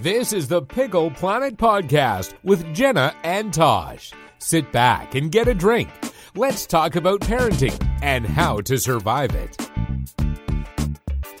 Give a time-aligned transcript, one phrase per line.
[0.00, 4.12] This is the Pickle Planet Podcast with Jenna and Tosh.
[4.38, 5.90] Sit back and get a drink.
[6.34, 9.56] Let's talk about parenting and how to survive it.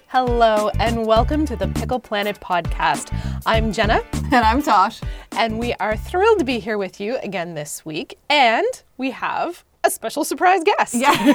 [0.08, 3.14] Hello, and welcome to the Pickle Planet podcast.
[3.46, 5.00] I'm Jenna, And I'm Tosh.
[5.32, 8.18] and we are thrilled to be here with you again this week.
[8.28, 8.66] And
[8.98, 10.94] we have a special surprise guest.
[10.94, 11.12] Yeah.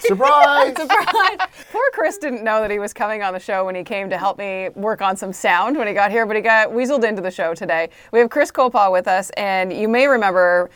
[0.00, 0.76] Surprise!
[0.76, 1.38] Surprise.
[1.70, 4.18] Poor Chris didn't know that he was coming on the show when he came to
[4.18, 7.22] help me work on some sound when he got here, but he got weaseled into
[7.22, 7.88] the show today.
[8.12, 10.70] We have Chris Colepaugh with us, and you may remember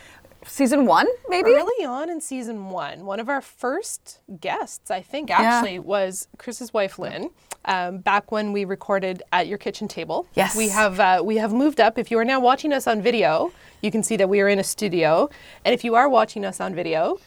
[0.49, 1.51] season one, maybe?
[1.51, 6.73] Early on in season one, one of our first guests, I think, actually, was Chris's
[6.73, 7.29] wife Lynn.
[7.65, 10.55] Um, back when we recorded at your kitchen table, Yes.
[10.55, 11.97] we have uh, we have moved up.
[11.97, 14.59] If you are now watching us on video, you can see that we are in
[14.59, 15.29] a studio.
[15.65, 17.17] And if you are watching us on video,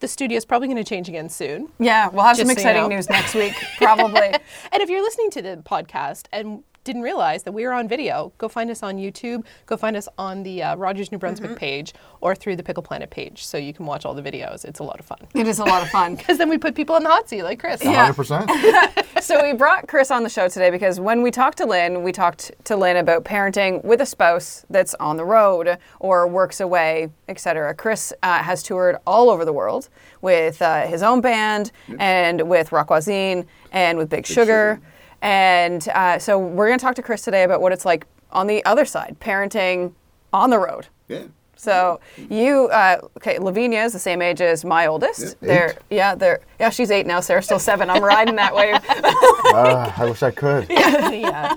[0.00, 1.68] the studio is probably going to change again soon.
[1.78, 2.88] Yeah, we'll have some so you exciting know.
[2.88, 4.34] news next week, probably.
[4.72, 8.32] And if you're listening to the podcast and didn't realize that we are on video,
[8.38, 9.44] go find us on YouTube.
[9.66, 11.58] Go find us on the uh, Rogers New Brunswick Mm-hmm.
[11.58, 14.64] page or through the Pickle Planet page, so you can watch all the videos.
[14.64, 15.18] It's a lot of fun.
[15.34, 16.16] it is a lot of fun.
[16.16, 17.84] Because then we put people on the hot seat, like Chris.
[17.84, 18.10] Yeah.
[18.12, 19.04] 100%.
[19.22, 22.12] so we brought Chris on the show today because when we talked to Lynn, we
[22.12, 27.10] talked to Lynn about parenting with a spouse that's on the road or works away,
[27.28, 27.74] etc.
[27.74, 29.88] Chris uh, has toured all over the world
[30.22, 34.80] with uh, his own band and with Roch Voisine and with Big, Sugar.
[35.22, 38.46] And uh, so we're going to talk to Chris today about what it's like on
[38.46, 39.92] the other side, parenting
[40.32, 40.86] on the road.
[41.08, 41.22] Yeah.
[41.56, 41.98] So
[42.30, 45.20] you, uh, okay, Lavinia is the same age as my oldest.
[45.40, 47.18] Yeah, they're, yeah, they're, yeah, she's eight now.
[47.18, 47.90] Sarah's still seven.
[47.90, 48.76] I'm riding that wave.
[49.48, 50.66] Uh, I wish I could.
[50.68, 51.08] yeah.
[51.10, 51.54] Yeah,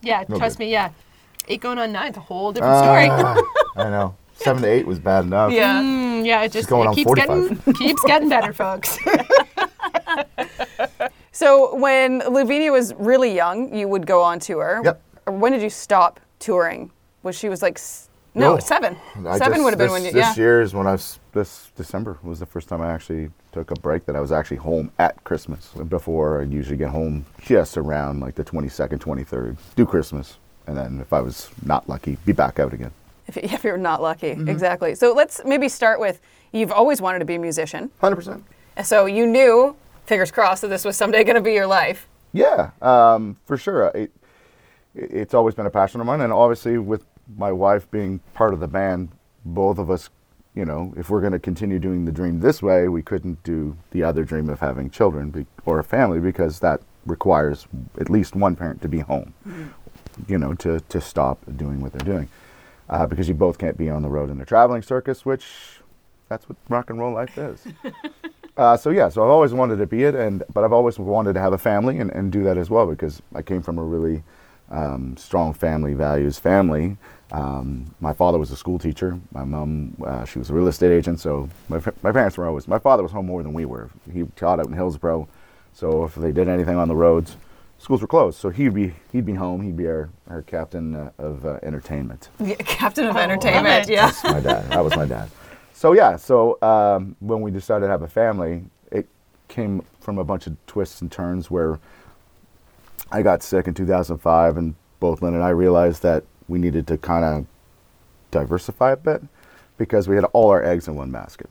[0.00, 0.24] Yeah.
[0.24, 0.90] trust me, yeah.
[1.48, 3.08] Eight going on nine, it's a whole different story.
[3.08, 3.42] Uh,
[3.76, 4.14] I know.
[4.36, 5.50] Seven to eight was bad enough.
[5.52, 5.82] Yeah.
[5.82, 7.28] Mm, yeah, it just going it on keeps 45.
[7.64, 8.96] getting keeps getting better, folks.
[11.32, 14.82] So when Lavinia was really young, you would go on tour.
[14.84, 15.02] Yep.
[15.28, 16.90] When did you stop touring?
[17.22, 18.58] Was she was like s- no, No.
[18.60, 18.96] seven.
[19.26, 20.42] I seven just- would have been this, when you This yeah.
[20.42, 23.74] year is when I was, this December was the first time I actually took a
[23.76, 25.68] break that I was actually home at Christmas.
[25.88, 30.38] Before, I'd usually get home just around like the 22nd, 23rd, do Christmas.
[30.66, 32.90] And then if I was not lucky, be back out again.
[33.26, 34.48] If, if you're not lucky, Mm-hmm.
[34.48, 34.94] exactly.
[34.94, 36.20] So let's maybe start with
[36.52, 37.90] you've always wanted to be a musician.
[38.02, 38.42] 100%.
[38.84, 39.76] So you knew,
[40.12, 42.06] fingers crossed, that this was someday going to be your life.
[42.34, 43.86] Yeah, um, for sure.
[43.94, 44.12] It,
[44.94, 47.06] it's always been a passion of mine, and obviously with
[47.38, 49.08] my wife being part of the band,
[49.46, 50.10] both of us,
[50.54, 53.74] you know, if we're going to continue doing the dream this way, we couldn't do
[53.92, 57.66] the other dream of having children be, or a family because that requires
[57.98, 59.32] at least one parent to be home,
[60.28, 62.28] you know, to, to stop doing what they're doing.
[62.90, 65.46] Uh, because you both can't be on the road in a traveling circus, which
[66.28, 67.66] that's what rock and roll life is.
[68.56, 71.32] Uh, so yeah, so I've always wanted to be it, and but I've always wanted
[71.34, 73.82] to have a family and, and do that as well because I came from a
[73.82, 74.22] really
[74.70, 76.96] um, strong family values family.
[77.30, 79.18] Um, my father was a school teacher.
[79.32, 81.18] My mom, uh, she was a real estate agent.
[81.18, 82.68] So my, my parents were always.
[82.68, 83.88] My father was home more than we were.
[84.12, 85.28] He taught out in Hillsborough,
[85.72, 87.36] so if they did anything on the roads,
[87.78, 88.38] schools were closed.
[88.38, 89.62] So he'd be he'd be home.
[89.62, 92.28] He'd be our, our captain uh, of uh, entertainment.
[92.38, 93.88] Yeah, captain of love entertainment.
[93.88, 93.94] it.
[93.94, 94.06] Yeah.
[94.08, 94.70] That's my dad.
[94.70, 95.30] That was my dad.
[95.82, 98.62] So yeah, so um, when we decided to have a family,
[98.92, 99.08] it
[99.48, 101.80] came from a bunch of twists and turns where
[103.10, 106.98] I got sick in 2005, and both Lynn and I realized that we needed to
[106.98, 107.46] kind of
[108.30, 109.24] diversify a bit
[109.76, 111.50] because we had all our eggs in one basket,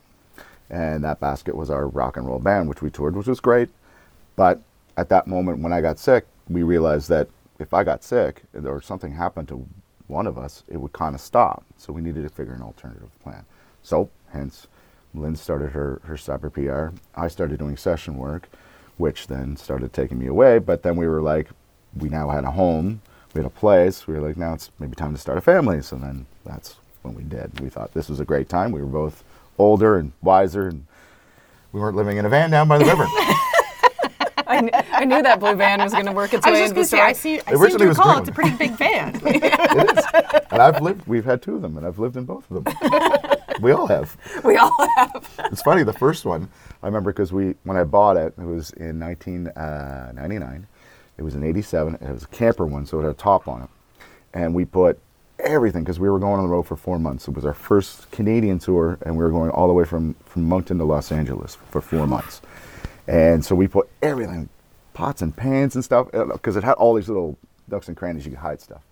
[0.70, 3.68] and that basket was our rock and roll band, which we toured, which was great.
[4.34, 4.62] But
[4.96, 7.28] at that moment when I got sick, we realized that
[7.58, 9.68] if I got sick or something happened to
[10.06, 11.66] one of us, it would kind of stop.
[11.76, 13.44] So we needed to figure an alternative plan.
[13.82, 14.66] So, hence,
[15.14, 16.96] Lynn started her, her cyber PR.
[17.14, 18.48] I started doing session work,
[18.96, 20.58] which then started taking me away.
[20.58, 21.48] But then we were like,
[21.96, 23.02] we now had a home,
[23.34, 24.06] we had a place.
[24.06, 25.82] We were like, now it's maybe time to start a family.
[25.82, 27.60] So then that's when we did.
[27.60, 28.72] We thought this was a great time.
[28.72, 29.22] We were both
[29.58, 30.86] older and wiser, and
[31.72, 33.06] we weren't living in a van down by the river.
[34.46, 36.64] I, kn- I knew that blue van was going to work its I was way
[36.64, 37.40] just into the gonna I see.
[37.40, 39.14] I seem Originally to it was recall it's a pretty big van.
[39.24, 40.04] it is.
[40.50, 42.74] And I've lived, we've had two of them, and I've lived in both of them.
[43.60, 44.16] we all have.
[44.44, 45.28] We all have.
[45.52, 46.48] It's funny, the first one,
[46.82, 50.48] I remember because we, when I bought it, it was in 1999.
[50.48, 50.66] Uh,
[51.18, 51.94] it was an 87.
[51.94, 53.68] It was a camper one, so it had a top on it.
[54.34, 54.98] And we put
[55.38, 57.28] everything, because we were going on the road for four months.
[57.28, 60.48] It was our first Canadian tour, and we were going all the way from, from
[60.48, 62.40] Moncton to Los Angeles for four months.
[63.06, 64.48] And so we put everything,
[64.94, 67.38] pots and pans and stuff, uh, because it had all these little
[67.68, 68.82] nooks and crannies you could hide stuff.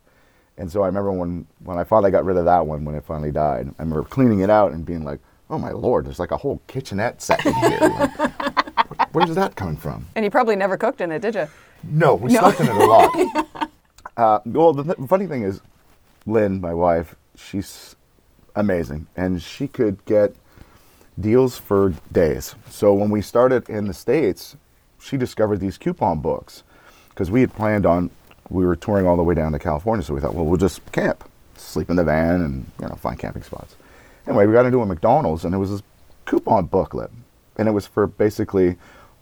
[0.61, 3.03] And so I remember when, when I finally got rid of that one, when it
[3.03, 5.19] finally died, I remember cleaning it out and being like,
[5.49, 7.79] oh my lord, there's like a whole kitchenette set in here.
[7.81, 10.07] Like, where's that coming from?
[10.15, 11.49] And you probably never cooked in it, did you?
[11.83, 13.47] No, we slept in it a lot.
[14.17, 15.63] Uh, well, the th- funny thing is,
[16.27, 17.97] Lynn, my wife, she's
[18.55, 20.35] amazing, and she could get
[21.19, 22.55] deals for days.
[22.69, 24.59] So when we started in the states,
[24.99, 26.65] she discovered these coupon books
[27.09, 28.11] because we had planned on
[28.51, 30.81] we were touring all the way down to California, so we thought, well, we'll just
[30.93, 31.25] camp,
[31.57, 33.77] sleep in the van, and you know find camping spots.
[34.27, 35.83] Anyway, we got into a McDonald's, and it was this
[36.25, 37.11] coupon booklet,
[37.57, 38.77] and it was for basically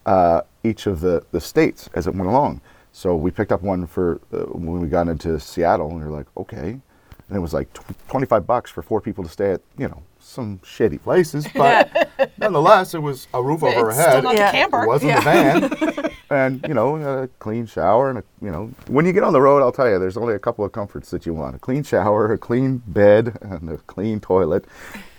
[0.06, 2.60] uh, each of the the states as it went along.
[2.92, 6.10] So we picked up one for uh, when we got into Seattle, and we were
[6.16, 6.80] like, okay.
[7.28, 10.02] And it was like tw- 25 bucks for four people to stay at, you know,
[10.20, 11.46] some shitty places.
[11.54, 14.10] But nonetheless, it was a roof over our It's head.
[14.10, 14.50] still not Yeah.
[14.52, 14.82] camper.
[14.84, 16.10] It wasn't a van.
[16.30, 18.10] and, you know, a clean shower.
[18.10, 20.34] And, a, you know, when you get on the road, I'll tell you, there's only
[20.34, 23.76] a couple of comforts that you want a clean shower, a clean bed, and a
[23.78, 24.64] clean toilet.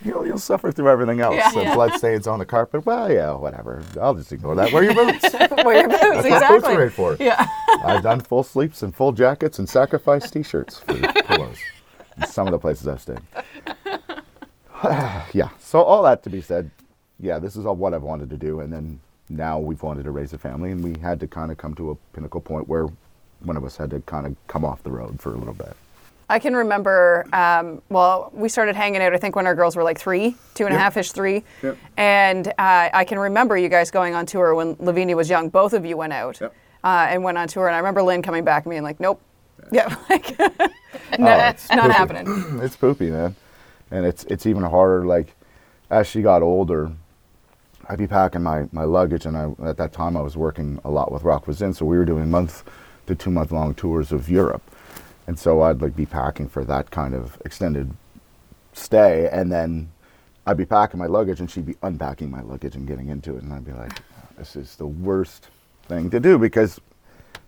[0.04, 1.36] You'll, you'll suffer through everything else.
[1.36, 1.52] Yeah.
[1.52, 1.76] The Yeah.
[1.76, 2.86] blood stains on the carpet.
[2.86, 3.82] Well, yeah, whatever.
[4.00, 4.72] I'll just ignore that.
[4.72, 5.26] Wear your boots.
[5.34, 6.56] Wear your boots, That's exactly.
[6.58, 7.18] what boots are made for.
[7.20, 7.46] Yeah.
[7.84, 10.94] I've done full sleeps and full jackets and sacrifice T-shirts for
[11.24, 11.58] pillows.
[12.18, 13.20] In some of the places I've stayed.
[15.34, 15.50] yeah.
[15.60, 16.70] So all that to be said,
[17.20, 19.00] yeah, this is all what I've wanted to do, and then
[19.30, 21.92] now we've wanted to raise a family, and we had to kind of come to
[21.92, 22.88] a pinnacle point where
[23.42, 25.76] one of us had to kind of come off the road for a little bit.
[26.32, 29.84] I can remember, um, well, we started hanging out, I think, when our girls were
[29.84, 30.82] like three, two and a Yep.
[30.82, 31.44] half ish, three.
[31.64, 31.78] Yep.
[31.98, 35.50] And uh, I can remember you guys going on tour when Lavinia was young.
[35.50, 36.54] Both of you went out Yep.
[36.84, 37.66] uh, and went on tour.
[37.68, 39.20] And I remember Lynn coming back and being like, nope.
[39.72, 40.48] Yeah, like, no,
[41.32, 41.94] Oh, it's not poopy.
[41.94, 42.60] happening.
[42.64, 43.36] it's poopy, man.
[43.92, 45.06] And it's it's even harder.
[45.06, 45.36] Like
[45.90, 46.92] as she got older,
[47.88, 50.90] I'd be packing my, my luggage, and I at that time I was working a
[50.92, 52.64] lot with Roch Voisine, so we were doing month
[53.08, 54.62] to two month long tours of Europe,
[55.26, 57.92] and so I'd like be packing for that kind of extended
[58.74, 59.90] stay, and then
[60.46, 63.44] I'd be packing my luggage, and she'd be unpacking my luggage and getting into it,
[63.44, 64.00] and I'd be like,
[64.38, 65.50] this is the worst
[65.88, 66.80] thing to do because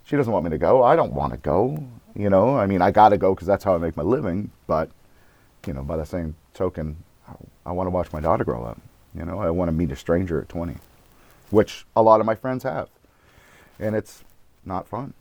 [0.04, 0.84] she doesn't want me to go.
[0.84, 1.84] I don't want to go.
[2.16, 4.52] You know, I mean, I got to go because that's how I make my living.
[4.68, 4.90] But,
[5.66, 6.98] you know, by the same token,
[7.28, 7.34] I,
[7.68, 8.80] I want to watch my daughter grow up.
[9.16, 10.76] You know, I want to meet a stranger at 20,
[11.50, 12.90] which a lot of my friends have.
[13.80, 14.24] And it's
[14.66, 15.14] not fun.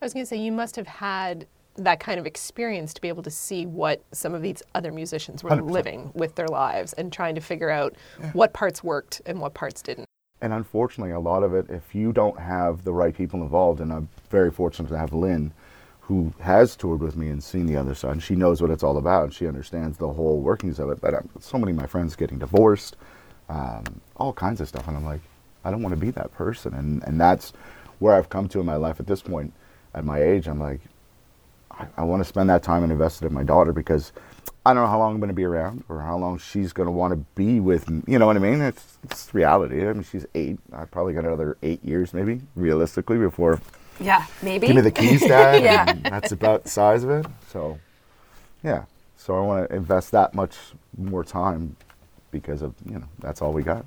[0.00, 1.46] I was going to say, you must have had
[1.76, 5.42] that kind of experience to be able to see what some of these other musicians
[5.42, 5.70] were 100%.
[5.70, 7.96] living with their lives and trying to figure out
[8.32, 10.06] what parts worked and what parts didn't.
[10.40, 13.92] And unfortunately, a lot of it, if you don't have the right people involved, and
[13.92, 15.52] I'm very fortunate to have Lynn,
[16.06, 18.98] who has toured with me and seen the other side, she knows what it's all
[18.98, 21.00] about, and she understands the whole workings of it.
[21.00, 22.96] But um, so many of my friends getting divorced,
[23.48, 23.84] um,
[24.16, 25.22] all kinds of stuff, and I'm like,
[25.64, 27.52] I don't want to be that person, and and that's
[28.00, 29.52] where I've come to in my life at this point,
[29.94, 30.46] at my age.
[30.46, 30.80] I'm like,
[31.70, 34.12] I, I want to spend that time and invest it in my daughter because
[34.66, 36.86] I don't know how long I'm going to be around or how long she's going
[36.86, 38.02] to want to be with me.
[38.06, 38.60] You know what I mean?
[38.60, 39.86] It's, it's reality.
[39.86, 40.58] I mean, she's eight.
[40.72, 43.60] I probably got another eight years, maybe, realistically, before
[44.00, 44.66] Yeah, maybe.
[44.66, 45.62] give me the keys, Dad.
[45.62, 45.84] Yeah.
[45.88, 47.26] and that's about the size of it.
[47.48, 47.78] So,
[48.62, 48.84] yeah.
[49.16, 50.56] So I want to invest that much
[50.98, 51.76] more time
[52.30, 53.84] because of you know that's all we got.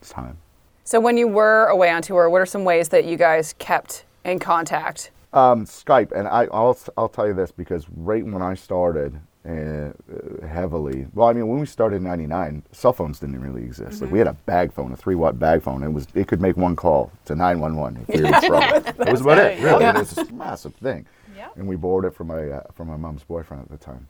[0.00, 0.36] It's time.
[0.84, 4.04] So when you were away on tour, what are some ways that you guys kept
[4.24, 5.10] in contact?
[5.32, 10.46] Um, Skype, and I, I'll I'll tell you this because right when I started uh,
[10.46, 14.02] heavily, well, I mean, when we started in '99, cell phones didn't really exist.
[14.02, 15.82] Like we had a bag phone, a three watt bag phone.
[15.82, 18.80] It was it could make one call to 911 if we were in trouble.
[18.80, 19.60] that was about it.
[19.62, 21.06] Really, it was a massive thing.
[21.36, 21.50] Yeah.
[21.54, 24.08] And we borrowed it from my uh, from my mom's boyfriend at the time,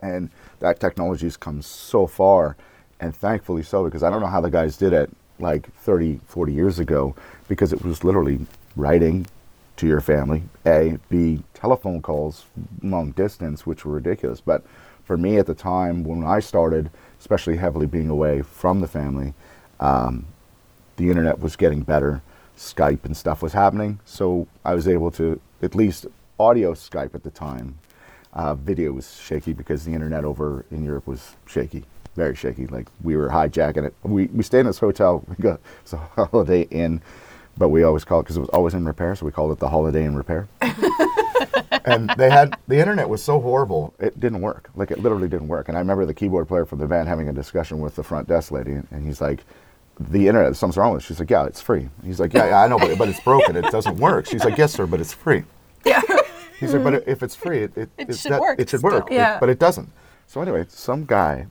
[0.00, 2.56] and that technology has come so far,
[2.98, 6.52] and thankfully so because I don't know how the guys did it like 30, 40
[6.52, 7.14] years ago
[7.46, 9.26] because it was literally writing
[9.76, 10.44] to your family.
[10.64, 12.46] A, B, telephone calls
[12.82, 14.40] long distance, which were ridiculous.
[14.40, 14.64] But
[15.04, 16.90] for me at the time when I started,
[17.20, 19.34] especially heavily being away from the family,
[19.80, 20.26] um,
[20.96, 22.22] the internet was getting better.
[22.56, 24.00] Skype and stuff was happening.
[24.04, 26.06] So I was able to, at least
[26.38, 27.78] audio Skype at the time.
[28.32, 32.66] Uh, video was shaky because the internet over in Europe was shaky, very shaky.
[32.66, 33.94] Like we were hijacking it.
[34.02, 35.24] We, we stayed in this hotel.
[35.28, 37.00] We got it's a Holiday Inn,
[37.58, 39.58] but we always called it because it was always in repair, so we called it
[39.58, 40.48] the Holiday in Repair.
[41.84, 44.70] and they had the internet was so horrible it didn't work.
[44.74, 45.68] Like it literally didn't work.
[45.68, 48.28] And I remember the keyboard player from the band having a discussion with the front
[48.28, 49.44] desk lady, and he's like,
[50.00, 52.62] "The internet, something's wrong with it." She's like, "Yeah, it's free." He's like, "Yeah, yeah
[52.62, 53.56] I know, but, but it's broken.
[53.56, 55.44] It doesn't work." She's like, "Yes, sir, but it's free."
[55.84, 56.00] Yeah.
[56.58, 58.80] He's like, but if it's free, it, it, It it's should that- work It should
[58.80, 58.90] still.
[58.92, 59.38] work, It- Yeah.
[59.38, 59.88] but it doesn't.
[60.26, 61.46] So anyway, some guy,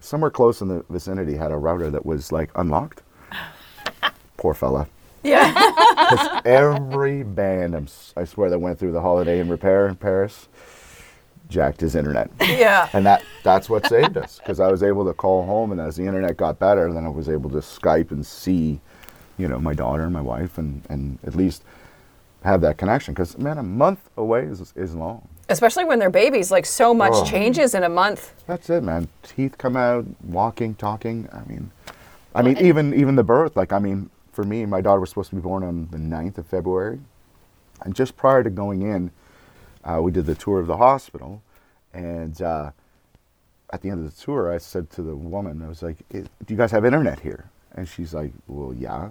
[0.00, 3.02] somewhere close in the vicinity, had a router that was like unlocked.
[4.36, 4.86] Poor fella.
[5.24, 5.52] Yeah.
[6.10, 9.96] 'Cause every band, I'm, s- I swear, that went through the Holiday in Repair in
[9.96, 10.48] Paris,
[11.48, 12.30] jacked his internet.
[12.40, 12.88] yeah.
[12.92, 15.96] And that that's what saved us because I was able to call home, and as
[15.96, 18.80] the internet got better, then I was able to Skype and see,
[19.38, 21.62] you know, my daughter and my wife, and and at least
[22.44, 25.26] have that connection because man, a month away is is long.
[25.48, 27.24] Especially when they're babies, like so much Oh.
[27.24, 28.32] changes in a month.
[28.46, 29.08] That's it, man.
[29.22, 31.28] Teeth come out, walking, talking.
[31.32, 31.70] I mean,
[32.34, 33.54] I mean, even even the birth.
[33.56, 36.38] Like, I mean, for me, my daughter was supposed to be born on the 9th
[36.38, 37.00] of February,
[37.82, 39.10] and just prior to going in,
[39.84, 41.42] uh, we did the tour of the hospital,
[41.92, 42.70] and uh,
[43.72, 46.22] at the end of the tour, I said to the woman, I was like, "Eh,
[46.44, 49.10] "Do you guys have internet here?" And she's like, "Well, yeah.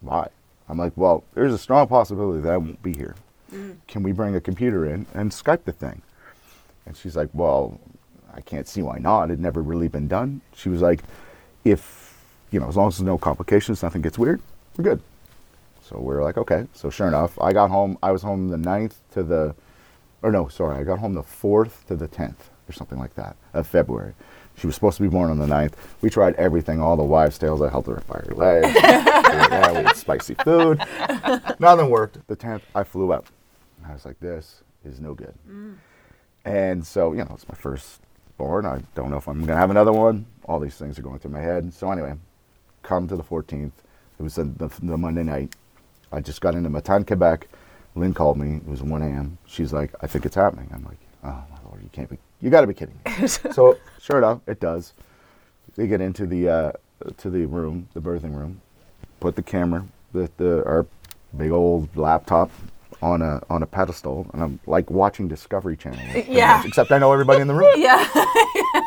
[0.00, 0.28] Why?"
[0.68, 3.14] I'm like, "Well, there's a strong possibility that I won't be here.
[3.88, 6.02] Can we bring a computer in and Skype the thing?"
[6.90, 7.78] And she's like, Well,
[8.34, 9.24] I can't see why not.
[9.24, 10.40] It had never really been done.
[10.54, 11.02] She was like,
[11.64, 11.99] If,
[12.50, 14.40] you know, as long as there's no complications, nothing gets weird,
[14.76, 15.02] we're good.
[15.82, 16.66] So we are like, Okay.
[16.72, 19.54] So sure enough, I got home, I was home the 9th to the,
[20.22, 23.36] or no, sorry, I got home the 4th to the 10th or something like that
[23.52, 24.14] of February.
[24.56, 25.72] She was supposed to be born on the 9th.
[26.02, 27.62] We tried everything, all the wives' tales.
[27.62, 28.74] I held her by her legs.
[28.74, 30.78] yeah, we had spicy food.
[31.58, 32.26] Nothing worked.
[32.26, 33.26] The 10th, I flew out.
[33.88, 35.34] I was like, this is no good.
[35.48, 35.76] Mm.
[36.44, 38.00] And so, you know, it's my first
[38.36, 38.66] born.
[38.66, 40.26] I don't know if I'm going to have another one.
[40.44, 41.72] All these things are going through my head.
[41.72, 42.14] So, anyway,
[42.82, 43.72] come to the 14th.
[44.18, 45.54] It was the, the, the Monday night.
[46.12, 47.48] I just got into Matane, Quebec.
[47.94, 48.56] Lynn called me.
[48.56, 49.38] It was 1 a.m.
[49.46, 50.68] She's like, I think it's happening.
[50.72, 53.26] I'm like, oh, my Lord, you can't be, you got to be kidding me.
[53.28, 54.92] so, sure enough, it does.
[55.76, 56.72] They get into the, uh,
[57.18, 58.60] to the room, the birthing room,
[59.20, 60.86] put the camera, the, the, our
[61.36, 62.50] big old laptop
[63.02, 66.00] on a on a pedestal, and I'm like watching Discovery Channel.
[66.28, 66.58] Yeah.
[66.58, 67.70] much, Except I know everybody in the room.
[67.76, 68.06] Yeah.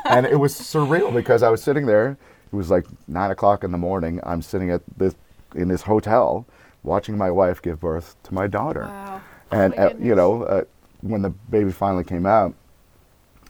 [0.05, 2.17] and it was surreal because I was sitting there.
[2.53, 4.19] It was like nine o'clock in the morning.
[4.24, 5.15] I'm sitting at this
[5.55, 6.45] in this hotel
[6.83, 8.81] watching my wife give birth to my daughter.
[8.81, 9.22] Wow.
[9.51, 10.63] And my uh, you know, uh,
[11.01, 12.53] when the baby finally came out,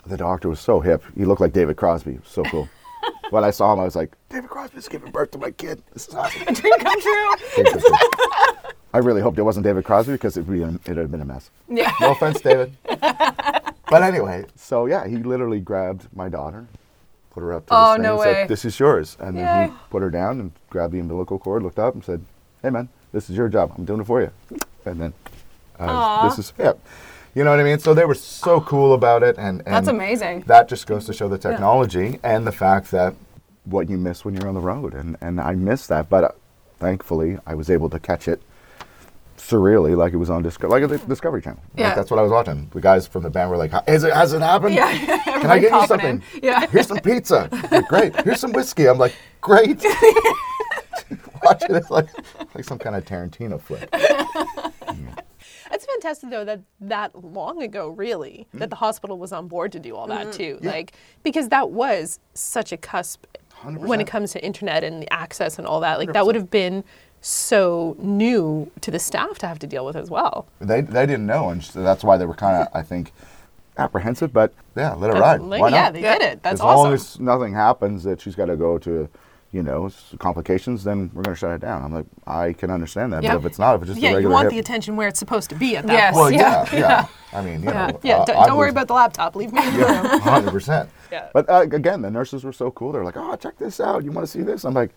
[0.06, 1.04] the doctor was so hip.
[1.18, 2.20] He looked like David Crosby.
[2.26, 2.70] So cool.
[3.30, 5.84] when I saw him, I was like, David Crosby's giving birth to my kid.
[5.94, 6.42] This is awesome.
[6.54, 7.34] Dream come true.
[8.94, 11.50] I really hoped it wasn't David Crosby because it'd, be, it'd have been a mess.
[11.68, 11.92] Yeah.
[12.00, 12.78] No offense, David.
[12.86, 16.68] but anyway, so yeah, he literally grabbed my daughter,
[17.34, 18.34] put her up to Oh, the thing no and way.
[18.34, 21.64] said, "This is yours." And then he put her down and grabbed the umbilical cord,
[21.64, 22.24] looked up, and said,
[22.62, 23.74] "Hey, man, this is your job.
[23.78, 24.32] I'm doing it for you."
[24.86, 25.14] And then
[25.80, 26.80] uh, this is it.
[27.36, 27.80] You know what I mean?
[27.80, 30.44] So they were so cool about it, and, and That's amazing.
[30.46, 33.16] That just goes to show the technology and the fact that
[33.66, 36.30] what you miss when you're on the road, and and I miss that, but uh,
[36.80, 38.42] thankfully I was able to catch it
[39.50, 41.60] surreally, like it was on Disco- like the Discovery Channel.
[41.74, 41.96] Like, Yeah.
[41.96, 42.70] that's what I was watching.
[42.74, 44.74] The guys from the band were like, "Has it has it happened?
[44.76, 44.92] Yeah.
[45.42, 46.22] Can I get you something?
[46.34, 46.42] in.
[46.42, 46.66] Yeah.
[46.72, 47.50] Here's some pizza.
[47.72, 48.16] Like, great.
[48.24, 48.88] Here's some whiskey.
[48.88, 49.84] I'm like, great.
[51.44, 52.08] Watching it like
[52.56, 53.90] like some kind of Tarantino flick.
[55.72, 58.60] It's fantastic though that that long ago, really, Mm.
[58.60, 60.26] that the hospital was on board to do all Mm-hmm.
[60.30, 60.60] that too.
[60.62, 63.26] Like because that was such a cusp
[63.64, 65.98] when it comes to internet and the access and all that.
[65.98, 66.84] Like that would have been
[67.28, 70.46] so new to the staff to have to deal with as well.
[70.60, 73.12] They they didn't know, and so that's why they were kind of I think
[73.78, 74.34] apprehensive.
[74.34, 75.42] But yeah, let it That's- ride.
[75.42, 75.94] Why yeah, not?
[75.94, 76.18] they Yeah.
[76.18, 76.44] did it.
[76.44, 76.80] That's as awesome.
[76.80, 79.08] As long as nothing happens that she's got to go to,
[79.52, 79.90] you know,
[80.20, 81.82] complications, then we're going to shut it down.
[81.84, 83.34] I'm like, I can understand that, Yeah.
[83.36, 85.08] but if it's not, if it's just yeah, a you want hip, the attention where
[85.08, 86.14] it's supposed to be at that Yes.
[86.14, 86.36] point.
[86.36, 86.66] well, Yeah.
[86.74, 87.06] yeah, yeah,
[87.40, 87.88] I mean, you Yeah.
[87.88, 89.36] know, Yeah, uh, don't, I don't worry was- about the laptop.
[89.36, 90.20] Leave me in the room.
[90.22, 90.90] hundred percent.
[91.14, 91.30] Yeah.
[91.32, 92.92] But uh, again, the nurses were so cool.
[92.92, 94.04] They're like, "Oh, check this out.
[94.04, 94.90] You want to see this?" I'm like,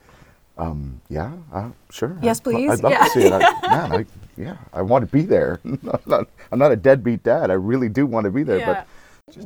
[0.59, 2.17] um, "Yeah, uh, sure.
[2.23, 2.71] Yes, I'd- please.
[2.71, 3.05] I'd love Yeah.
[3.05, 3.33] to see it.
[3.33, 3.39] I,
[3.89, 5.61] man, I, yeah, I want to be there.
[5.65, 7.51] I'm, not, I'm not a deadbeat dad.
[7.51, 8.85] I really do want to be there, Yeah.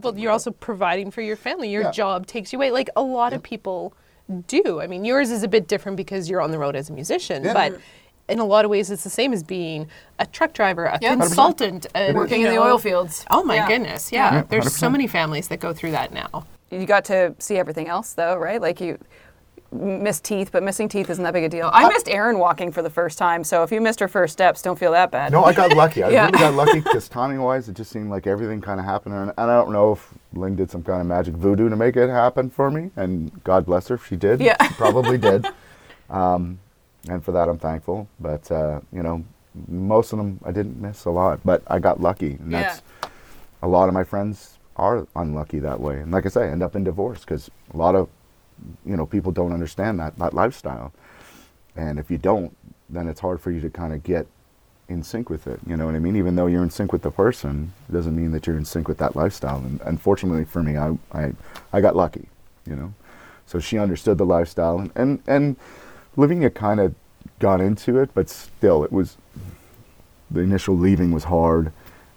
[0.02, 1.70] Well, you're also providing for your family.
[1.70, 1.90] Your Yeah.
[1.90, 2.70] job takes you away.
[2.70, 3.94] Like a lot of people
[4.46, 4.80] do.
[4.80, 7.44] I mean, yours is a bit different because you're on the road as a musician,
[7.44, 7.54] Yeah.
[7.54, 7.80] but
[8.28, 9.88] in a lot of ways, it's the same as being
[10.18, 11.16] a truck driver, a Yeah.
[11.16, 13.24] consultant, and, Working in the oil fields.
[13.30, 13.68] Oh my Yeah.
[13.68, 14.34] goodness, yeah.
[14.34, 16.44] Yeah, There's so many families that go through that now.
[16.70, 18.60] You got to see everything else though, right?
[18.60, 18.98] Like you
[19.72, 21.70] missed teeth, but missing teeth isn't that big a deal.
[21.72, 24.62] I missed Erin walking for the first time, so if you missed her first steps,
[24.62, 25.30] don't feel that bad.
[25.32, 26.02] No, I got lucky.
[26.02, 26.26] I Yeah.
[26.26, 29.14] really got lucky because timing wise, it just seemed like everything kind of happened.
[29.14, 31.96] And, and I don't know if Lynn did some kind of magic voodoo to make
[31.96, 32.90] it happen for me.
[32.96, 34.40] And God bless her if she did.
[34.40, 34.56] Yeah.
[34.66, 35.46] She probably did.
[36.08, 36.58] Um,
[37.08, 38.08] and for that, I'm thankful.
[38.18, 39.24] But, uh, you know,
[39.68, 41.40] most of them I didn't miss a lot.
[41.44, 42.32] But I got lucky.
[42.40, 42.62] And Yeah.
[42.62, 42.82] that's
[43.62, 46.00] a lot of my friends are unlucky that way.
[46.00, 48.08] And like I say, end up in divorce because a lot of,
[48.84, 50.92] you know, people don't understand that, that lifestyle.
[51.76, 52.56] And if you don't,
[52.88, 54.26] then it's hard for you to kind of get
[54.88, 55.60] in sync with it.
[55.66, 56.16] You know what I mean?
[56.16, 58.88] Even though you're in sync with the person, it doesn't mean that you're in sync
[58.88, 59.58] with that lifestyle.
[59.58, 61.32] And unfortunately for me, I, I,
[61.72, 62.28] I got lucky,
[62.66, 62.92] you know?
[63.46, 65.56] So she understood the lifestyle and, and, and
[66.16, 66.94] living it kind of
[67.38, 69.16] got into it, but still it was,
[70.30, 71.72] the initial leaving was hard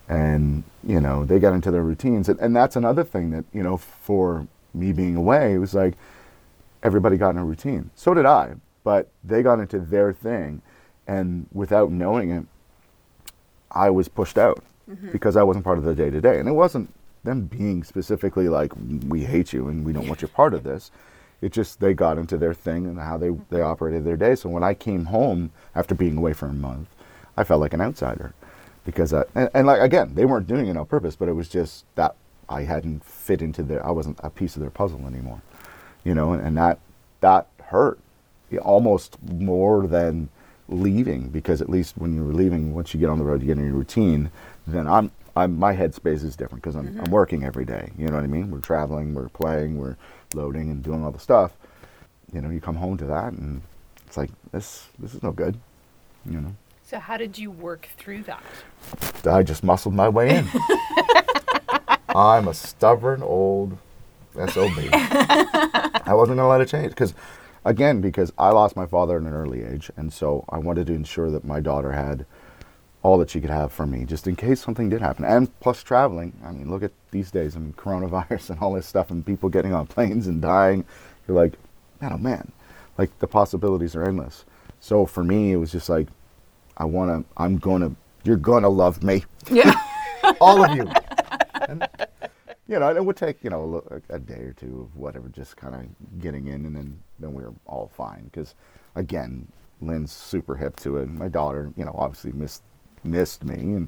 [0.10, 2.28] and, you know, they got into their routines.
[2.28, 5.94] And, and that's another thing that, you know, for me being away, it was like
[6.84, 7.90] everybody got in a routine.
[7.96, 10.62] So did I, but they got into their thing.
[11.08, 12.46] And without knowing it,
[13.72, 15.12] I was pushed out mm-hmm.
[15.12, 16.40] because I wasn't part of the day to day.
[16.40, 18.74] And it wasn't them being specifically like,
[19.08, 20.92] we hate you and we don't want you part of this.
[21.42, 23.54] It just, they got into their thing and how they, mm-hmm.
[23.54, 24.36] they operated their day.
[24.36, 26.90] So when I came home after being away for a month,
[27.36, 28.34] I felt like an outsider
[28.86, 31.50] because, I, and, and like, again, they weren't doing it on purpose, but it was
[31.50, 32.16] just that
[32.48, 35.42] I hadn't fit into their, I wasn't a piece of their puzzle anymore,
[36.04, 36.80] you know, and, and that,
[37.22, 38.00] that hurt
[38.62, 40.30] almost more than
[40.68, 43.58] leaving because at least when you're leaving, once you get on the road, you get
[43.58, 44.32] in your routine.
[44.68, 47.12] Then I'm, I'm my headspace is different because I'm, I'm mm-hmm.
[47.12, 47.92] working every day.
[47.98, 48.52] You know what I mean?
[48.52, 49.98] We're traveling, we're playing, we're
[50.34, 51.54] loading and doing all the stuff.
[52.32, 53.62] You know, you come home to that and
[54.08, 55.60] it's like this, this is no good.
[56.26, 58.44] You know, So how did you work through that?
[59.26, 60.48] I just muscled my way in.
[62.16, 63.78] I'm a stubborn old
[64.34, 64.72] SOB.
[64.92, 67.14] I wasn't going to let it change because,
[67.66, 70.94] again, because I lost my father at an early age, and so I wanted to
[70.94, 72.26] ensure that my daughter had
[73.04, 75.26] all that she could have from me, just in case something did happen.
[75.26, 76.34] And plus traveling.
[76.44, 79.74] I mean, look at these days and coronavirus and all this stuff, and people getting
[79.74, 80.86] on planes and dying.
[81.28, 81.54] You're like,
[82.02, 82.52] man, oh man,
[82.98, 84.46] like the possibilities are endless.
[84.80, 86.08] So for me, it was just like,
[86.78, 87.30] I want to.
[87.38, 87.96] I'm gonna.
[88.24, 89.74] You're gonna love me Yeah.
[90.42, 90.90] all of you.
[91.68, 91.86] And,
[92.68, 95.58] you know, it would take you know a, a day or two of whatever, just
[95.58, 98.24] kind of getting in, and then then we were all fine.
[98.26, 98.56] Because
[98.96, 99.48] again,
[99.82, 101.10] Lynn's super hip to it.
[101.10, 102.64] My daughter, you know, obviously missed
[103.04, 103.88] missed me, and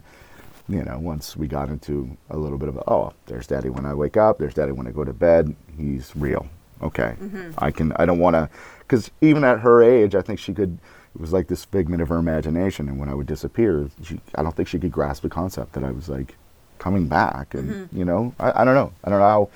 [0.67, 3.85] you know, once we got into a little bit of a, oh, there's daddy when
[3.85, 5.55] I wake up, there's daddy when I go to bed.
[5.77, 6.47] He's real.
[6.81, 7.51] Okay, mm-hmm.
[7.57, 7.93] I can.
[7.93, 10.79] I don't want to, because even at her age, I think she could.
[11.13, 14.43] It was like this figment of her imagination, and when I would disappear, she, I
[14.43, 16.35] don't think she could grasp the concept that I was like
[16.79, 17.97] coming back, and mm-hmm.
[17.97, 18.91] you know, I, I don't know.
[19.03, 19.49] I don't know how.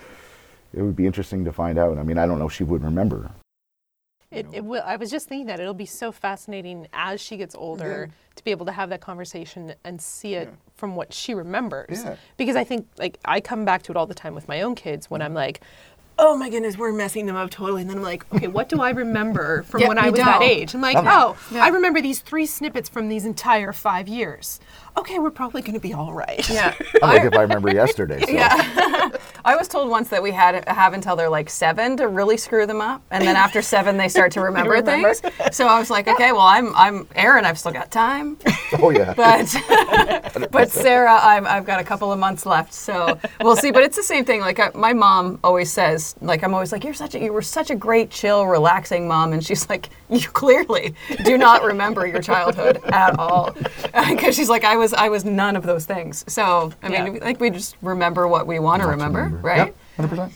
[0.72, 1.98] It would be interesting to find out.
[1.98, 3.32] I mean, I don't know if she would remember.
[4.32, 4.84] It, it will.
[4.86, 8.52] I was just thinking that it'll be so fascinating as she gets older to be
[8.52, 12.04] able to have that conversation and see it from what she remembers.
[12.04, 12.16] Yeah.
[12.38, 14.76] Because I think, like, I come back to it all the time with my own
[14.76, 15.38] kids when I'm mm-hmm.
[15.38, 15.62] like,
[16.20, 18.82] "Oh my goodness, we're messing them up totally," and then I'm like, "Okay, what do
[18.82, 20.44] I remember from Yeah, when I was that don't.
[20.44, 24.60] age?" I'm like, "Oh, I remember these three snippets from these entire five years.
[25.00, 26.76] Okay, we're probably going to be all right." Yeah.
[27.04, 28.20] I'm like if I remember yesterday.
[28.26, 28.32] So.
[28.32, 29.10] Yeah.
[29.46, 32.66] I was told once that we had have until they're like seven to really screw
[32.66, 35.14] them up, and then after seven they start to remember, remember.
[35.14, 35.56] things.
[35.56, 38.38] So I was like, okay, well I'm I'm Aaron, I've still got time,
[38.80, 39.14] Oh yeah.
[39.16, 43.72] but but Sarah, I'm, I've got a couple of months left, so we'll see.
[43.72, 44.42] But it's the same thing.
[44.42, 47.42] Like I, my mom always says, like I'm always like, you're such a you were
[47.42, 49.90] such a great, chill, relaxing mom, and she's like,
[50.22, 53.52] you clearly do not remember your childhood at all,
[54.10, 56.26] because she's like, I was I was none of those things.
[56.28, 57.24] So I mean, Yeah.
[57.24, 59.58] like we just remember what we want to remember, right?
[59.68, 60.34] Yep, hundred percent.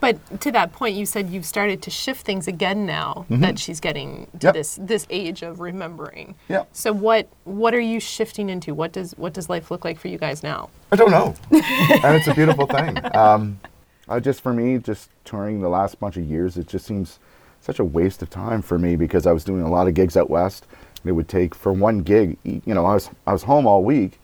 [0.00, 3.80] But to that point, you said you've started to shift things again now that she's
[3.80, 4.54] getting to Yep.
[4.54, 6.34] this this age of remembering.
[6.48, 6.68] Yep.
[6.72, 8.72] So what what are you shifting into?
[8.74, 10.70] What does what does life look like for you guys now?
[10.90, 12.96] I don't know, and it's a beautiful thing.
[13.14, 13.60] Um,
[14.08, 17.18] I just for me, just touring the last bunch of years, it just seems
[17.60, 20.16] such a waste of time for me because I was doing a lot of gigs
[20.16, 20.66] out west.
[21.02, 23.84] And it would take for one gig, you know, I was I was home all
[23.84, 24.18] week.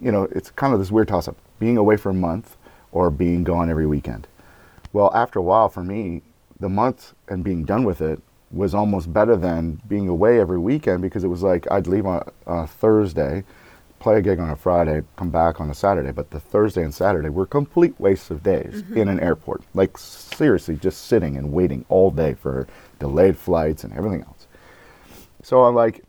[0.00, 2.56] You know, it's kind of this weird toss up: being away for a month
[2.92, 4.26] or being gone every weekend.
[4.92, 6.22] Well, after a while, for me,
[6.60, 8.20] the month and being done with it
[8.52, 12.30] was almost better than being away every weekend because it was like I'd leave on,
[12.46, 13.44] on a Thursday,
[14.04, 16.12] play a gig on a Friday, come back on a Saturday.
[16.12, 18.98] But the Thursday and Saturday were complete wastes of days mm-hmm.
[18.98, 19.62] in an airport.
[19.72, 24.46] Like seriously, just sitting and waiting all day for delayed flights and everything else.
[25.42, 26.04] So I'm like,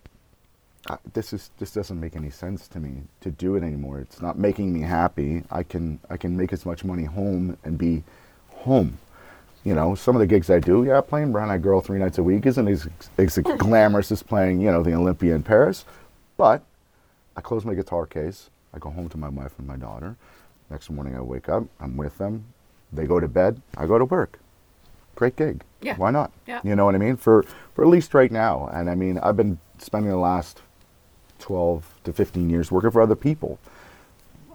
[1.14, 4.00] this is this doesn't make any sense to me to do it anymore.
[4.02, 5.44] It's not making me happy.
[5.50, 8.04] I can I can make as much money home and be
[8.50, 8.98] home.
[9.64, 12.20] You know, some of the gigs I do, yeah, playing Brown Eyed Girl three nights
[12.20, 15.86] a week isn't as, as glamorous as playing, you know, the Olympia in Paris.
[16.38, 16.62] But
[17.36, 18.50] I close my guitar case.
[18.74, 20.16] I go home to my wife and my daughter.
[20.70, 21.64] Next morning I wake up.
[21.80, 22.46] I'm with them.
[22.92, 23.62] They go to bed.
[23.78, 24.40] I go to work.
[25.16, 25.64] Great gig.
[25.82, 25.96] Yeah.
[25.96, 26.32] Why not?
[26.46, 26.62] Yeah.
[26.64, 27.18] You know what I mean?
[27.18, 27.44] For
[27.74, 28.70] for at least right now.
[28.74, 30.62] And I mean, I've been spending the last
[31.40, 33.60] 12 to 15 years working for other people.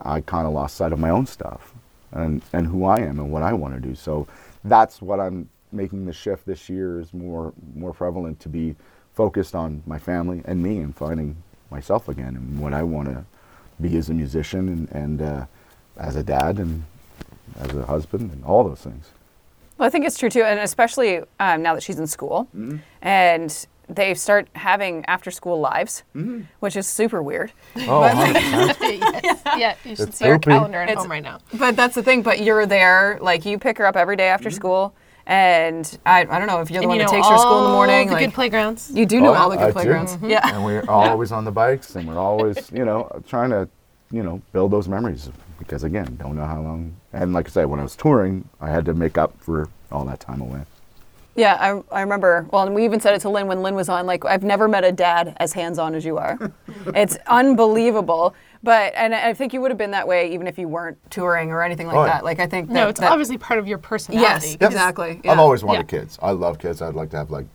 [0.03, 1.75] I kind of lost sight of my own stuff
[2.13, 3.95] and, and who I am and what I want to do.
[3.95, 4.27] So
[4.65, 8.75] that's what I'm making the shift this year is more more prevalent to be
[9.15, 11.37] focused on my family and me and finding
[11.71, 13.25] myself again and what I want to
[13.81, 15.47] be as a musician and, and uh,
[15.97, 16.85] as a dad and
[17.61, 19.11] as a husband and all those things.
[19.79, 22.77] Well, I think it's true too, and especially um, now that she's in school, Mm-hmm.
[23.03, 26.05] and they start having after-school lives,
[26.61, 27.51] which is super weird.
[27.77, 28.75] Oh, 100%.
[29.25, 29.43] yes.
[29.59, 31.41] Yeah, you should It's see our calendar at It's- home right now.
[31.55, 32.23] But that's the thing.
[32.23, 34.55] But you're there, like you pick her up every day after Mm-hmm.
[34.57, 34.95] school,
[35.27, 37.35] And I, I don't know if you're the And one you that know takes her
[37.35, 38.07] to school in the morning.
[38.09, 38.91] The like, good playgrounds.
[38.93, 39.73] you do know Oh, all the good I do.
[39.73, 40.13] playgrounds.
[40.17, 40.31] Mm-hmm.
[40.31, 40.55] Yeah.
[40.55, 43.69] and we're always on the bikes, and we're always, you know, trying to,
[44.11, 45.31] you know, build those memories.
[45.59, 46.97] Because again, don't know how long.
[47.13, 50.05] And like I said, when I was touring, I had to make up for all
[50.07, 50.63] that time away.
[51.37, 52.47] Yeah, I, I remember.
[52.51, 54.05] Well, and we even said it to Lynn when Lynn was on.
[54.05, 56.39] Like, I've never met a dad as hands on as you are.
[56.95, 58.35] it's unbelievable.
[58.63, 61.51] But and I think you would have been that way even if you weren't touring
[61.51, 62.13] or anything like Oh, yeah.
[62.15, 62.25] that.
[62.25, 64.23] Like, I think that, No, it's that- obviously part of your personality.
[64.29, 65.21] yes, 'cause- exactly.
[65.27, 66.01] I've always wanted Yeah.
[66.01, 66.19] kids.
[66.21, 66.83] I love kids.
[66.83, 67.47] I'd like to have like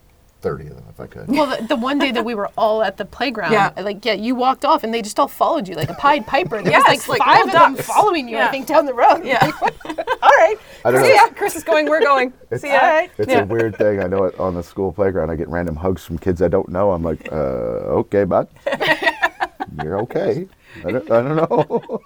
[0.42, 1.28] 30 of them if I could.
[1.28, 3.72] Well, the, the one day that we were all at the playground, Yeah.
[3.78, 6.62] like yeah, you walked off and they just all followed you like a Pied Piper.
[6.62, 7.88] There Yes, was like, like five of little them ducks.
[7.88, 8.48] following you, Yeah.
[8.48, 9.24] I think, down the road.
[9.26, 9.40] Yeah.
[9.62, 10.56] all right.
[10.86, 11.16] I don't See know.
[11.16, 11.28] ya.
[11.36, 11.88] Chris is going.
[11.88, 12.34] We're going.
[12.52, 12.76] It's, See ya.
[12.80, 13.12] All right.
[13.18, 13.42] it's Yeah.
[13.42, 14.02] a weird thing.
[14.02, 15.30] I know it on the school playground.
[15.32, 16.92] I get random hugs from kids I don't know.
[16.92, 18.48] I'm like, uh, okay, bud.
[19.84, 20.48] You're okay.
[20.84, 22.02] I don't, I don't know.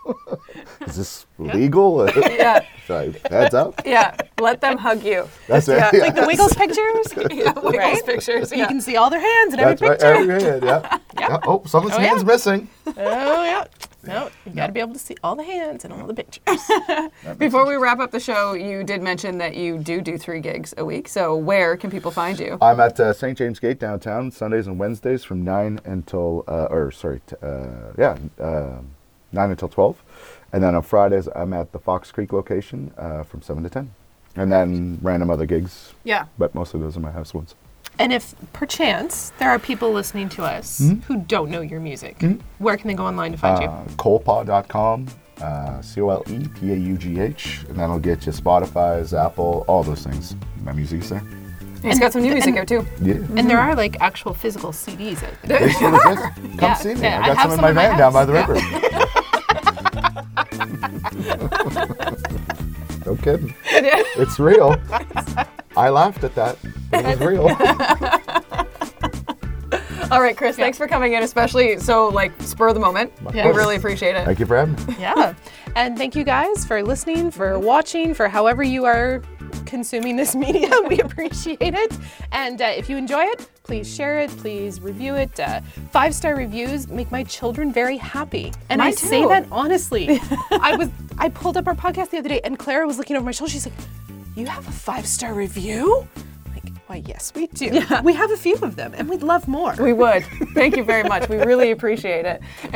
[0.87, 2.09] Is this legal?
[2.15, 2.63] Yeah.
[2.87, 3.81] Like, heads up.
[3.85, 4.15] Yeah.
[4.39, 5.27] Let them hug you.
[5.47, 5.77] That's it.
[5.77, 5.89] Yeah.
[5.93, 5.99] Yeah.
[6.01, 7.07] Like the Wiggles pictures.
[7.31, 7.51] Yeah.
[7.53, 8.05] Wiggles Right?
[8.05, 8.51] pictures.
[8.51, 8.67] You Yeah.
[8.67, 9.91] can see all their hands in every That's right.
[9.99, 10.33] picture.
[10.33, 10.97] Every hand, yeah.
[11.19, 11.39] yeah.
[11.45, 12.07] Oh, someone's Oh, yeah.
[12.07, 12.67] hand's missing.
[12.87, 13.65] Oh yeah.
[14.03, 16.59] No, you got to be able to see all the hands and all the pictures.
[17.37, 20.73] Before we wrap up the show, you did mention that you do do three gigs
[20.77, 21.07] a week.
[21.09, 22.57] So where can people find you?
[22.61, 23.37] I'm at uh, St.
[23.37, 28.17] James Gate downtown Sundays and Wednesdays from nine until, uh, or sorry, t- uh, yeah,
[28.39, 28.79] uh,
[29.33, 30.01] nine until twelve,
[30.53, 33.91] and then on Fridays I'm at the Fox Creek location uh, from seven to ten,
[34.35, 36.25] and then random other gigs, Yeah.
[36.37, 37.53] but mostly those are my house ones.
[37.99, 42.23] And if perchance there are people listening to us who don't know your music,
[42.59, 43.67] where can they go online to find you?
[43.69, 45.07] Uh, colepaugh.com,
[45.41, 49.13] uh, C O L E P A U G H, and that'll get you Spotify's,
[49.13, 50.35] Apple, all those things.
[50.63, 51.21] My music's there.
[51.83, 52.85] He's got some new music here too.
[53.01, 53.15] Yeah.
[53.35, 55.59] And there are like actual physical CDs out there.
[55.59, 56.21] They still exist.
[56.35, 57.01] Come Yeah, see me.
[57.01, 58.49] yeah, I I got have some in my van down by the house.
[58.49, 58.65] river.
[63.05, 63.53] no kidding.
[63.65, 64.75] It's real.
[65.77, 66.57] I laughed at that.
[66.91, 67.47] It was real.
[70.11, 73.13] All right, Chris, thanks for coming in, especially so like spur of the moment.
[73.31, 73.47] Yeah.
[73.47, 74.25] We really appreciate it.
[74.25, 74.95] Thank you for having me.
[74.99, 75.35] Yeah.
[75.75, 79.21] And thank you guys for listening, for watching, for however you are
[79.67, 80.71] consuming this media.
[80.87, 81.95] We appreciate it.
[82.31, 85.39] And uh, if you enjoy it, please share it, please review it.
[85.39, 88.51] Uh, Five star reviews make my children very happy.
[88.69, 89.27] And I Mine say too.
[89.29, 90.19] that honestly.
[90.51, 93.25] I was I pulled up our podcast the other day and Clara was looking over
[93.25, 93.51] my shoulder.
[93.51, 93.75] She's like,
[94.35, 96.07] You have a five star review?
[96.89, 97.83] Why yes, we do.
[98.03, 99.75] We have a few of them and we'd love more.
[99.79, 100.25] We would.
[100.55, 101.29] Thank you very much.
[101.29, 102.41] We really appreciate it.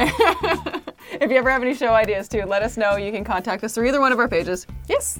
[1.19, 2.95] if you ever have any show ideas too, let us know.
[2.95, 4.67] You can contact us through either one of our pages.
[4.87, 5.17] yes.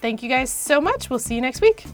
[0.00, 1.10] Thank you guys so much.
[1.10, 1.84] We'll see you next week.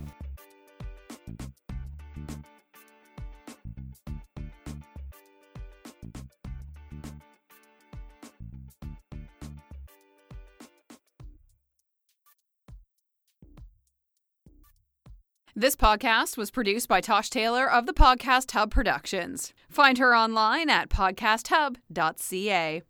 [15.59, 19.53] This podcast was produced by Tosh Taylor of the Podcast Hub Productions.
[19.69, 22.83] Find her online at podcasthub.ca.